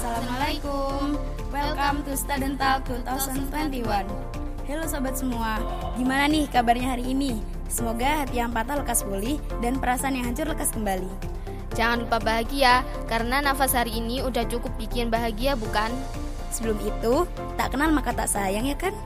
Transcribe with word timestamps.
Assalamualaikum 0.00 1.20
Welcome 1.52 2.08
to 2.08 2.16
Student 2.16 2.56
Talk 2.56 2.88
2021 2.88 3.84
Halo 4.64 4.84
sobat 4.88 5.12
semua 5.20 5.60
Gimana 5.92 6.24
nih 6.24 6.48
kabarnya 6.48 6.96
hari 6.96 7.12
ini? 7.12 7.36
Semoga 7.68 8.24
hati 8.24 8.40
yang 8.40 8.48
patah 8.48 8.80
lekas 8.80 9.04
pulih 9.04 9.36
Dan 9.60 9.76
perasaan 9.76 10.16
yang 10.16 10.24
hancur 10.24 10.48
lekas 10.48 10.72
kembali 10.72 11.04
Jangan 11.76 12.08
lupa 12.08 12.16
bahagia 12.16 12.80
Karena 13.12 13.44
nafas 13.44 13.76
hari 13.76 14.00
ini 14.00 14.24
udah 14.24 14.48
cukup 14.48 14.72
bikin 14.80 15.12
bahagia 15.12 15.52
bukan? 15.52 15.92
Sebelum 16.48 16.80
itu, 16.80 17.28
tak 17.60 17.76
kenal 17.76 17.92
maka 17.92 18.16
tak 18.16 18.32
sayang 18.32 18.64
ya 18.64 18.80
kan? 18.80 18.96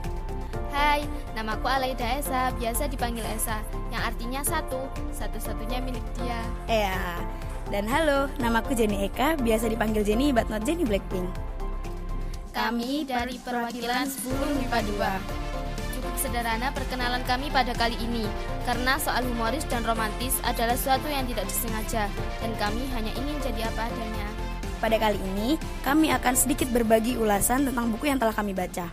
Hai, 0.71 1.03
namaku 1.35 1.75
Alaida 1.75 2.07
Esa 2.15 2.55
Biasa 2.55 2.87
dipanggil 2.87 3.27
Esa 3.35 3.59
Yang 3.91 4.15
artinya 4.15 4.41
satu 4.47 4.79
Satu-satunya 5.11 5.83
milik 5.83 6.07
dia 6.15 6.39
Ya, 6.71 7.19
dan 7.73 7.89
halo, 7.89 8.29
namaku 8.37 8.77
Jenny 8.77 9.09
Eka, 9.09 9.37
biasa 9.41 9.69
dipanggil 9.69 10.05
Jenny 10.05 10.29
but 10.29 10.45
not 10.49 10.61
Jenny 10.61 10.85
Blackpink. 10.85 11.25
Kami 12.55 13.03
dari 13.03 13.35
perwakilan 13.41 14.07
10 14.07 14.31
MIPA 14.63 14.79
2. 14.95 15.97
Cukup 15.99 16.15
sederhana 16.21 16.71
perkenalan 16.71 17.19
kami 17.27 17.51
pada 17.51 17.75
kali 17.75 17.97
ini, 17.99 18.23
karena 18.63 18.95
soal 18.95 19.25
humoris 19.27 19.67
dan 19.67 19.83
romantis 19.83 20.37
adalah 20.45 20.77
sesuatu 20.77 21.09
yang 21.11 21.27
tidak 21.27 21.45
disengaja, 21.51 22.07
dan 22.39 22.51
kami 22.55 22.85
hanya 22.95 23.11
ingin 23.17 23.37
jadi 23.43 23.67
apa 23.67 23.91
adanya. 23.91 24.27
Pada 24.79 24.95
kali 25.01 25.19
ini, 25.35 25.59
kami 25.81 26.13
akan 26.13 26.33
sedikit 26.37 26.69
berbagi 26.71 27.17
ulasan 27.17 27.67
tentang 27.67 27.91
buku 27.91 28.07
yang 28.07 28.21
telah 28.21 28.35
kami 28.35 28.53
baca. 28.55 28.87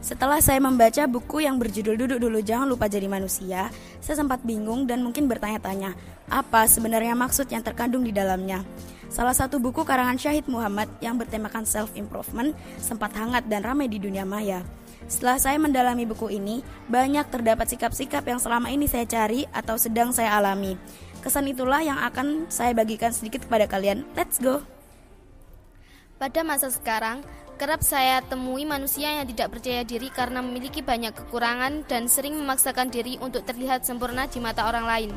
Setelah 0.00 0.40
saya 0.40 0.60
membaca 0.60 1.04
buku 1.04 1.44
yang 1.44 1.60
berjudul 1.60 1.92
Duduk 1.92 2.20
Dulu 2.20 2.40
Jangan 2.40 2.68
Lupa 2.68 2.88
Jadi 2.88 3.04
Manusia, 3.04 3.68
saya 4.00 4.16
sempat 4.16 4.40
bingung 4.44 4.88
dan 4.88 5.04
mungkin 5.04 5.28
bertanya-tanya, 5.28 5.92
apa 6.28 6.64
sebenarnya 6.64 7.12
maksud 7.16 7.48
yang 7.52 7.60
terkandung 7.60 8.04
di 8.04 8.12
dalamnya. 8.12 8.64
Salah 9.12 9.36
satu 9.36 9.60
buku 9.60 9.84
karangan 9.84 10.16
Syahid 10.16 10.48
Muhammad 10.48 10.88
yang 11.04 11.20
bertemakan 11.20 11.68
self-improvement 11.68 12.56
sempat 12.80 13.12
hangat 13.12 13.44
dan 13.48 13.60
ramai 13.60 13.92
di 13.92 14.00
dunia 14.00 14.24
maya. 14.24 14.64
Setelah 15.10 15.42
saya 15.42 15.58
mendalami 15.58 16.06
buku 16.06 16.30
ini, 16.38 16.62
banyak 16.86 17.26
terdapat 17.34 17.66
sikap-sikap 17.66 18.22
yang 18.22 18.38
selama 18.38 18.70
ini 18.70 18.86
saya 18.86 19.02
cari 19.10 19.42
atau 19.50 19.74
sedang 19.74 20.14
saya 20.14 20.38
alami. 20.38 20.78
Kesan 21.18 21.50
itulah 21.50 21.82
yang 21.82 21.98
akan 21.98 22.46
saya 22.46 22.70
bagikan 22.78 23.10
sedikit 23.10 23.42
kepada 23.42 23.66
kalian. 23.66 24.06
Let's 24.14 24.38
go! 24.38 24.62
Pada 26.14 26.46
masa 26.46 26.70
sekarang, 26.70 27.26
kerap 27.58 27.82
saya 27.82 28.22
temui 28.22 28.62
manusia 28.62 29.10
yang 29.10 29.26
tidak 29.26 29.58
percaya 29.58 29.82
diri 29.82 30.14
karena 30.14 30.46
memiliki 30.46 30.78
banyak 30.78 31.10
kekurangan 31.10 31.90
dan 31.90 32.06
sering 32.06 32.38
memaksakan 32.38 32.94
diri 32.94 33.18
untuk 33.18 33.42
terlihat 33.42 33.82
sempurna 33.82 34.30
di 34.30 34.38
mata 34.38 34.70
orang 34.70 34.86
lain. 34.86 35.10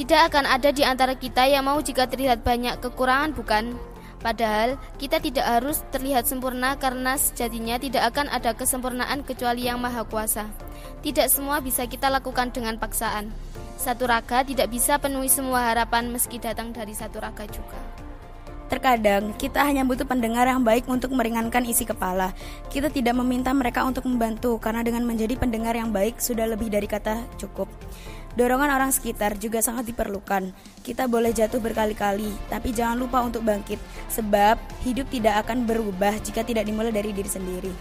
Tidak 0.00 0.32
akan 0.32 0.48
ada 0.48 0.72
di 0.72 0.80
antara 0.88 1.12
kita 1.12 1.44
yang 1.44 1.68
mau 1.68 1.76
jika 1.84 2.08
terlihat 2.08 2.40
banyak 2.40 2.80
kekurangan, 2.80 3.36
bukan? 3.36 3.76
Padahal 4.20 4.76
kita 5.00 5.16
tidak 5.16 5.48
harus 5.48 5.80
terlihat 5.88 6.28
sempurna 6.28 6.76
karena 6.76 7.16
sejatinya 7.16 7.80
tidak 7.80 8.12
akan 8.12 8.28
ada 8.28 8.52
kesempurnaan 8.52 9.24
kecuali 9.24 9.64
yang 9.64 9.80
maha 9.80 10.04
kuasa. 10.04 10.52
Tidak 11.00 11.24
semua 11.32 11.64
bisa 11.64 11.88
kita 11.88 12.12
lakukan 12.12 12.52
dengan 12.52 12.76
paksaan. 12.76 13.32
Satu 13.80 14.04
raga 14.04 14.44
tidak 14.44 14.68
bisa 14.68 15.00
penuhi 15.00 15.32
semua 15.32 15.72
harapan 15.72 16.12
meski 16.12 16.36
datang 16.36 16.68
dari 16.68 16.92
satu 16.92 17.16
raga 17.16 17.48
juga. 17.48 17.80
Terkadang 18.70 19.34
kita 19.34 19.66
hanya 19.66 19.82
butuh 19.82 20.06
pendengar 20.06 20.46
yang 20.46 20.62
baik 20.62 20.86
untuk 20.86 21.10
meringankan 21.10 21.66
isi 21.66 21.82
kepala. 21.82 22.30
Kita 22.70 22.86
tidak 22.86 23.18
meminta 23.18 23.50
mereka 23.50 23.82
untuk 23.82 24.06
membantu 24.06 24.62
karena 24.62 24.86
dengan 24.86 25.02
menjadi 25.02 25.34
pendengar 25.34 25.74
yang 25.74 25.90
baik 25.90 26.22
sudah 26.22 26.46
lebih 26.46 26.70
dari 26.70 26.86
kata 26.86 27.24
cukup. 27.34 27.66
Dorongan 28.38 28.70
orang 28.70 28.94
sekitar 28.94 29.34
juga 29.42 29.58
sangat 29.58 29.90
diperlukan. 29.90 30.54
Kita 30.86 31.10
boleh 31.10 31.34
jatuh 31.34 31.58
berkali-kali, 31.58 32.30
tapi 32.46 32.70
jangan 32.70 32.94
lupa 32.94 33.18
untuk 33.26 33.42
bangkit, 33.42 33.82
sebab 34.06 34.54
hidup 34.86 35.10
tidak 35.10 35.42
akan 35.46 35.66
berubah 35.66 36.14
jika 36.22 36.46
tidak 36.46 36.62
dimulai 36.62 36.94
dari 36.94 37.10
diri 37.10 37.26
sendiri. 37.26 37.74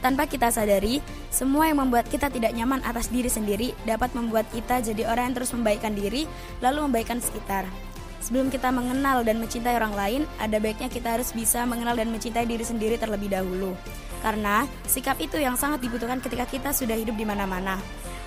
Tanpa 0.00 0.24
kita 0.24 0.48
sadari, 0.48 1.04
semua 1.28 1.68
yang 1.68 1.84
membuat 1.84 2.08
kita 2.08 2.32
tidak 2.32 2.56
nyaman 2.56 2.80
atas 2.88 3.12
diri 3.12 3.28
sendiri 3.28 3.76
dapat 3.84 4.12
membuat 4.16 4.48
kita 4.48 4.80
jadi 4.80 5.08
orang 5.08 5.32
yang 5.32 5.36
terus 5.44 5.52
membaikkan 5.52 5.92
diri, 5.92 6.24
lalu 6.64 6.88
membaikkan 6.88 7.20
sekitar. 7.20 7.68
Sebelum 8.24 8.48
kita 8.48 8.72
mengenal 8.72 9.28
dan 9.28 9.36
mencintai 9.38 9.76
orang 9.76 9.92
lain, 9.92 10.22
ada 10.40 10.56
baiknya 10.56 10.88
kita 10.88 11.20
harus 11.20 11.36
bisa 11.36 11.68
mengenal 11.68 12.00
dan 12.00 12.08
mencintai 12.08 12.48
diri 12.48 12.64
sendiri 12.64 12.96
terlebih 12.96 13.28
dahulu. 13.28 13.76
Karena 14.24 14.64
sikap 14.88 15.20
itu 15.20 15.36
yang 15.36 15.54
sangat 15.54 15.84
dibutuhkan 15.84 16.18
ketika 16.24 16.48
kita 16.48 16.70
sudah 16.72 16.96
hidup 16.96 17.14
di 17.14 17.28
mana-mana 17.28 17.78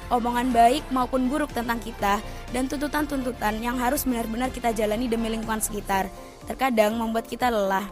omongan 0.10 0.54
baik 0.54 0.84
maupun 0.94 1.30
buruk 1.30 1.54
tentang 1.54 1.78
kita, 1.82 2.22
dan 2.54 2.66
tuntutan-tuntutan 2.66 3.62
yang 3.62 3.78
harus 3.78 4.06
benar-benar 4.06 4.50
kita 4.50 4.74
jalani 4.74 5.10
demi 5.10 5.30
lingkungan 5.30 5.62
sekitar, 5.62 6.10
terkadang 6.50 6.98
membuat 6.98 7.30
kita 7.30 7.50
lelah. 7.50 7.86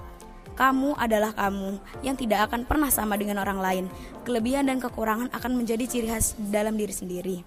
Kamu 0.57 0.97
adalah 0.97 1.37
kamu 1.37 1.77
yang 2.01 2.17
tidak 2.17 2.49
akan 2.49 2.65
pernah 2.65 2.89
sama 2.89 3.13
dengan 3.13 3.37
orang 3.37 3.61
lain. 3.61 3.85
Kelebihan 4.25 4.65
dan 4.65 4.81
kekurangan 4.81 5.29
akan 5.29 5.51
menjadi 5.53 5.85
ciri 5.85 6.09
khas 6.09 6.33
dalam 6.49 6.73
diri 6.73 6.93
sendiri. 6.93 7.37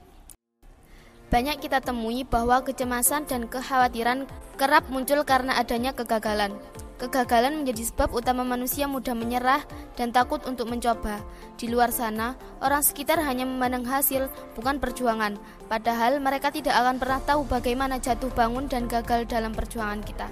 Banyak 1.30 1.62
kita 1.62 1.82
temui 1.82 2.26
bahwa 2.26 2.62
kecemasan 2.62 3.26
dan 3.26 3.50
kekhawatiran 3.50 4.30
kerap 4.58 4.86
muncul 4.90 5.22
karena 5.26 5.58
adanya 5.58 5.90
kegagalan. 5.90 6.54
Kegagalan 7.00 7.64
menjadi 7.64 7.88
sebab 7.88 8.12
utama 8.12 8.44
manusia 8.44 8.84
mudah 8.84 9.16
menyerah 9.16 9.64
dan 9.96 10.12
takut 10.12 10.44
untuk 10.44 10.68
mencoba. 10.68 11.24
Di 11.56 11.64
luar 11.64 11.88
sana, 11.96 12.36
orang 12.60 12.84
sekitar 12.84 13.16
hanya 13.24 13.48
memandang 13.48 13.88
hasil, 13.88 14.28
bukan 14.52 14.76
perjuangan. 14.76 15.40
Padahal 15.64 16.20
mereka 16.20 16.52
tidak 16.52 16.76
akan 16.76 17.00
pernah 17.00 17.24
tahu 17.24 17.48
bagaimana 17.48 17.96
jatuh 17.96 18.28
bangun 18.36 18.68
dan 18.68 18.84
gagal 18.84 19.24
dalam 19.24 19.56
perjuangan 19.56 20.04
kita. 20.04 20.28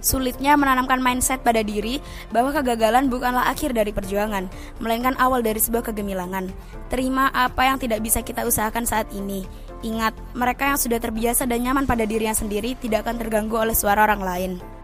Sulitnya 0.00 0.56
menanamkan 0.56 0.96
mindset 1.02 1.44
pada 1.44 1.60
diri 1.60 2.00
bahwa 2.32 2.56
kegagalan 2.56 3.12
bukanlah 3.12 3.44
akhir 3.44 3.76
dari 3.76 3.92
perjuangan, 3.92 4.48
melainkan 4.80 5.12
awal 5.20 5.44
dari 5.44 5.60
sebuah 5.60 5.92
kegemilangan. 5.92 6.48
Terima 6.88 7.28
apa 7.36 7.68
yang 7.68 7.76
tidak 7.76 8.00
bisa 8.00 8.24
kita 8.24 8.48
usahakan 8.48 8.88
saat 8.88 9.12
ini. 9.12 9.44
Ingat, 9.84 10.16
mereka 10.32 10.72
yang 10.72 10.80
sudah 10.80 10.96
terbiasa 10.96 11.44
dan 11.44 11.68
nyaman 11.68 11.84
pada 11.84 12.08
dirinya 12.08 12.32
sendiri 12.32 12.80
tidak 12.80 13.04
akan 13.04 13.20
terganggu 13.20 13.60
oleh 13.60 13.76
suara 13.76 14.08
orang 14.08 14.24
lain. 14.24 14.77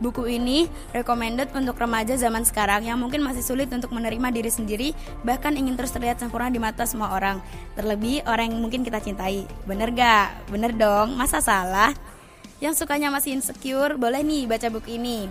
Buku 0.00 0.24
ini 0.32 0.64
recommended 0.96 1.52
untuk 1.52 1.76
remaja 1.76 2.16
zaman 2.16 2.40
sekarang 2.48 2.88
yang 2.88 2.96
mungkin 2.96 3.20
masih 3.20 3.44
sulit 3.44 3.68
untuk 3.68 3.92
menerima 3.92 4.32
diri 4.32 4.48
sendiri, 4.48 4.88
bahkan 5.28 5.52
ingin 5.52 5.76
terus 5.76 5.92
terlihat 5.92 6.16
sempurna 6.16 6.48
di 6.48 6.56
mata 6.56 6.88
semua 6.88 7.12
orang. 7.12 7.44
Terlebih 7.76 8.24
orang 8.24 8.48
yang 8.48 8.64
mungkin 8.64 8.80
kita 8.80 8.96
cintai. 8.96 9.44
Bener 9.68 9.92
gak? 9.92 10.48
Bener 10.48 10.72
dong, 10.72 11.20
masa 11.20 11.44
salah? 11.44 11.92
Yang 12.64 12.80
sukanya 12.80 13.12
masih 13.12 13.36
insecure, 13.36 14.00
boleh 14.00 14.24
nih 14.24 14.48
baca 14.48 14.72
buku 14.72 14.96
ini. 14.96 15.28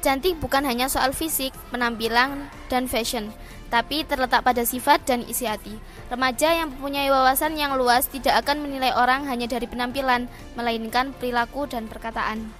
Cantik 0.00 0.38
bukan 0.38 0.64
hanya 0.64 0.86
soal 0.86 1.10
fisik, 1.10 1.50
penampilan, 1.74 2.46
dan 2.70 2.86
fashion, 2.86 3.34
tapi 3.74 4.06
terletak 4.06 4.46
pada 4.46 4.62
sifat 4.62 5.02
dan 5.02 5.26
isi 5.26 5.50
hati. 5.50 5.76
Remaja 6.08 6.54
yang 6.56 6.70
mempunyai 6.74 7.10
wawasan 7.10 7.58
yang 7.58 7.74
luas 7.74 8.06
tidak 8.06 8.38
akan 8.46 8.64
menilai 8.64 8.94
orang 8.94 9.26
hanya 9.26 9.50
dari 9.50 9.66
penampilan, 9.66 10.30
melainkan 10.54 11.10
perilaku 11.14 11.66
dan 11.66 11.90
perkataan. 11.90 12.59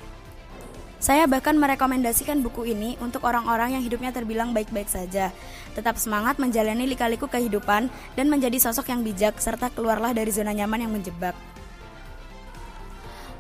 Saya 1.00 1.24
bahkan 1.24 1.56
merekomendasikan 1.56 2.44
buku 2.44 2.76
ini 2.76 3.00
untuk 3.00 3.24
orang-orang 3.24 3.72
yang 3.72 3.80
hidupnya 3.80 4.12
terbilang 4.12 4.52
baik-baik 4.52 4.84
saja. 4.84 5.32
Tetap 5.72 5.96
semangat 5.96 6.36
menjalani 6.36 6.84
lika-liku 6.84 7.24
kehidupan 7.24 7.88
dan 8.20 8.26
menjadi 8.28 8.60
sosok 8.60 8.92
yang 8.92 9.00
bijak 9.00 9.40
serta 9.40 9.72
keluarlah 9.72 10.12
dari 10.12 10.28
zona 10.28 10.52
nyaman 10.52 10.84
yang 10.84 10.92
menjebak. 10.92 11.32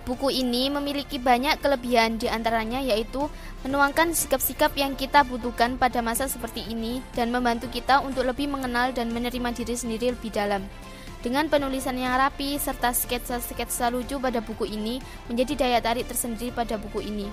Buku 0.08 0.32
ini 0.32 0.72
memiliki 0.72 1.20
banyak 1.20 1.60
kelebihan 1.60 2.16
di 2.16 2.32
antaranya 2.32 2.80
yaitu 2.80 3.28
menuangkan 3.60 4.16
sikap-sikap 4.16 4.72
yang 4.72 4.96
kita 4.96 5.20
butuhkan 5.28 5.76
pada 5.76 6.00
masa 6.00 6.32
seperti 6.32 6.64
ini 6.64 7.04
dan 7.12 7.28
membantu 7.28 7.68
kita 7.68 8.00
untuk 8.00 8.24
lebih 8.24 8.48
mengenal 8.48 8.96
dan 8.96 9.12
menerima 9.12 9.52
diri 9.52 9.76
sendiri 9.76 10.16
lebih 10.16 10.32
dalam. 10.32 10.64
Dengan 11.20 11.52
penulisan 11.52 12.00
yang 12.00 12.16
rapi 12.16 12.56
serta 12.56 12.96
sketsa-sketsa 12.96 13.92
lucu 13.92 14.16
pada 14.16 14.40
buku 14.40 14.64
ini 14.64 15.04
menjadi 15.28 15.68
daya 15.68 15.78
tarik 15.84 16.08
tersendiri 16.08 16.48
pada 16.48 16.80
buku 16.80 17.04
ini. 17.04 17.28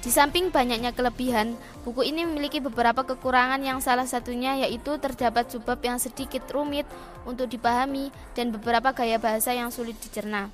Di 0.00 0.12
samping 0.12 0.52
banyaknya 0.52 0.92
kelebihan, 0.92 1.56
buku 1.84 2.04
ini 2.04 2.28
memiliki 2.28 2.60
beberapa 2.60 3.04
kekurangan 3.04 3.60
yang 3.64 3.80
salah 3.80 4.04
satunya 4.04 4.56
yaitu 4.60 5.00
terdapat 5.00 5.48
subbab 5.48 5.80
yang 5.80 5.96
sedikit 5.96 6.44
rumit 6.52 6.84
untuk 7.24 7.48
dipahami 7.48 8.12
dan 8.36 8.52
beberapa 8.52 8.92
gaya 8.92 9.16
bahasa 9.16 9.52
yang 9.56 9.72
sulit 9.72 9.96
dicerna. 10.00 10.52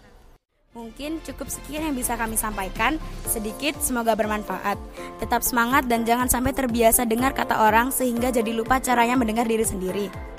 Mungkin 0.71 1.19
cukup 1.27 1.51
sekian 1.51 1.83
yang 1.83 1.99
bisa 1.99 2.15
kami 2.15 2.39
sampaikan, 2.39 2.95
sedikit 3.27 3.75
semoga 3.83 4.15
bermanfaat. 4.15 4.79
Tetap 5.19 5.43
semangat 5.43 5.91
dan 5.91 6.07
jangan 6.07 6.31
sampai 6.31 6.55
terbiasa 6.55 7.03
dengar 7.11 7.35
kata 7.35 7.59
orang 7.59 7.91
sehingga 7.91 8.31
jadi 8.31 8.55
lupa 8.55 8.79
caranya 8.79 9.19
mendengar 9.19 9.51
diri 9.51 9.67
sendiri. 9.67 10.30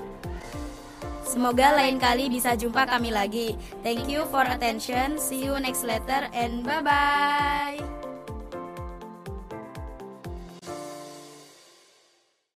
Semoga 1.31 1.79
lain 1.79 1.95
kali 1.95 2.27
bisa 2.27 2.59
jumpa 2.59 2.83
kami 2.83 3.07
lagi. 3.07 3.55
Thank 3.87 4.11
you 4.11 4.27
for 4.27 4.43
attention. 4.43 5.15
See 5.15 5.47
you 5.47 5.55
next 5.63 5.87
letter 5.87 6.27
and 6.35 6.59
bye 6.67 6.83
bye. 6.83 8.00